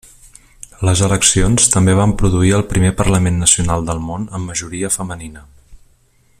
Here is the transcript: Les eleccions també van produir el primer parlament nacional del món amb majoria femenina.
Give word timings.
Les 0.87 1.03
eleccions 1.07 1.67
també 1.75 1.95
van 1.99 2.15
produir 2.21 2.55
el 2.61 2.65
primer 2.71 2.91
parlament 3.03 3.39
nacional 3.45 3.87
del 3.91 4.03
món 4.09 4.27
amb 4.39 4.53
majoria 4.53 4.93
femenina. 5.01 5.49